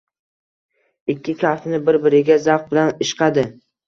[1.13, 3.45] Ikki kaftini bir-biriga zavq bilan ishqadi.